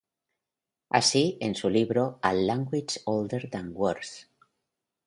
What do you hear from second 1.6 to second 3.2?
libro "A Language